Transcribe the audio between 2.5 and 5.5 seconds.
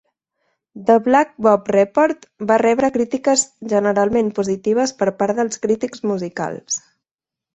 va rebre crítiques generalment positives per part